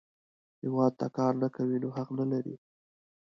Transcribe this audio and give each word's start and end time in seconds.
هیواد 0.61 0.93
ته 0.99 1.07
کار 1.17 1.33
نه 1.41 1.47
کوې، 1.55 1.77
نو 1.83 1.89
حق 1.97 2.09
نه 2.17 2.25
لرې 2.31 2.55